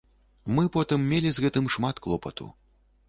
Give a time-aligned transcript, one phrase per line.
[0.59, 2.53] Мы потым мелі з гэтым шмат клопату.